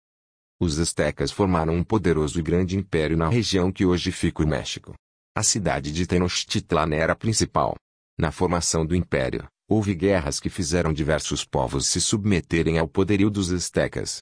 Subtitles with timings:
[0.61, 4.93] Os astecas formaram um poderoso e grande império na região que hoje fica o México.
[5.35, 7.73] A cidade de Tenochtitlan era a principal.
[8.15, 13.51] Na formação do império, houve guerras que fizeram diversos povos se submeterem ao poderio dos
[13.51, 14.21] astecas.